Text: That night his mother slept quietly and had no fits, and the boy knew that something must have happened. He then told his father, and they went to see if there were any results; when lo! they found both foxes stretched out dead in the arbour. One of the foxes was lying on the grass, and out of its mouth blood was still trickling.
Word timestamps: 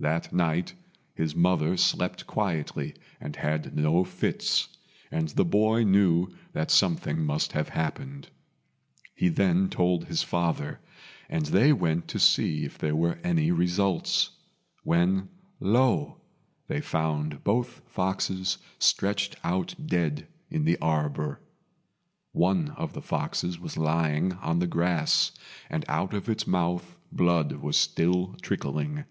That 0.00 0.32
night 0.32 0.72
his 1.14 1.34
mother 1.36 1.76
slept 1.76 2.26
quietly 2.26 2.94
and 3.20 3.36
had 3.36 3.76
no 3.76 4.04
fits, 4.04 4.68
and 5.10 5.28
the 5.28 5.44
boy 5.44 5.82
knew 5.84 6.30
that 6.54 6.70
something 6.70 7.22
must 7.22 7.52
have 7.52 7.68
happened. 7.68 8.30
He 9.14 9.28
then 9.28 9.68
told 9.68 10.06
his 10.06 10.22
father, 10.22 10.80
and 11.28 11.44
they 11.44 11.74
went 11.74 12.08
to 12.08 12.18
see 12.18 12.64
if 12.64 12.78
there 12.78 12.96
were 12.96 13.18
any 13.22 13.50
results; 13.50 14.30
when 14.82 15.28
lo! 15.60 16.22
they 16.68 16.80
found 16.80 17.44
both 17.44 17.82
foxes 17.86 18.56
stretched 18.78 19.36
out 19.44 19.74
dead 19.84 20.26
in 20.48 20.64
the 20.64 20.78
arbour. 20.78 21.38
One 22.32 22.70
of 22.78 22.94
the 22.94 23.02
foxes 23.02 23.60
was 23.60 23.76
lying 23.76 24.32
on 24.32 24.58
the 24.58 24.66
grass, 24.66 25.32
and 25.68 25.84
out 25.86 26.14
of 26.14 26.30
its 26.30 26.46
mouth 26.46 26.96
blood 27.12 27.52
was 27.56 27.76
still 27.76 28.32
trickling. 28.40 29.04